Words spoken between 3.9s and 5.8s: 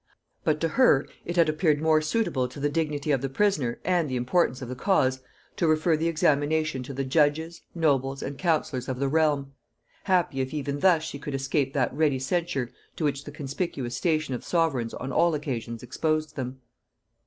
the importance of the cause to